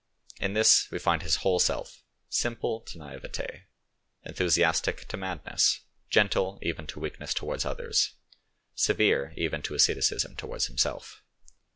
In 0.39 0.57
it 0.57 0.87
we 0.89 0.97
find 0.97 1.21
his 1.21 1.35
whole 1.45 1.59
self, 1.59 2.01
simple 2.27 2.81
to 2.85 2.97
naivete, 2.97 3.65
enthusiastic 4.25 5.07
to 5.09 5.15
madness, 5.15 5.81
gentle 6.09 6.57
even 6.63 6.87
to 6.87 6.99
weakness 6.99 7.35
towards 7.35 7.65
others, 7.65 8.15
severe 8.73 9.31
even 9.37 9.61
to 9.61 9.75
asceticism 9.75 10.35
towards 10.35 10.65
himself. 10.65 11.21